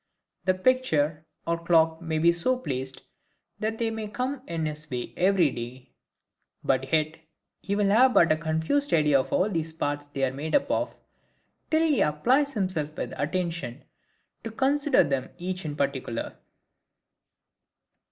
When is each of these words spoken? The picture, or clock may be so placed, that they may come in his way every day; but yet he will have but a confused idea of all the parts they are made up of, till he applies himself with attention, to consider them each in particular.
The 0.45 0.55
picture, 0.55 1.27
or 1.45 1.63
clock 1.63 2.01
may 2.01 2.17
be 2.17 2.33
so 2.33 2.57
placed, 2.57 3.03
that 3.59 3.77
they 3.77 3.91
may 3.91 4.07
come 4.07 4.41
in 4.47 4.65
his 4.65 4.89
way 4.89 5.13
every 5.15 5.51
day; 5.51 5.91
but 6.63 6.91
yet 6.91 7.17
he 7.61 7.75
will 7.75 7.89
have 7.89 8.15
but 8.15 8.31
a 8.31 8.35
confused 8.35 8.93
idea 8.95 9.19
of 9.19 9.31
all 9.31 9.47
the 9.47 9.63
parts 9.73 10.07
they 10.07 10.23
are 10.25 10.33
made 10.33 10.55
up 10.55 10.71
of, 10.71 10.97
till 11.69 11.87
he 11.87 12.01
applies 12.01 12.53
himself 12.53 12.97
with 12.97 13.13
attention, 13.15 13.83
to 14.43 14.49
consider 14.49 15.03
them 15.03 15.29
each 15.37 15.65
in 15.65 15.75
particular. 15.75 16.35